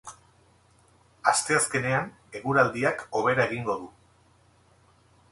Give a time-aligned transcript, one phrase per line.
[1.31, 2.07] Asteazkenean,
[2.39, 3.91] eguraldiak hobera egingo du.